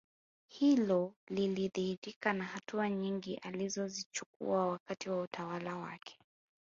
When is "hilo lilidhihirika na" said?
0.47-2.43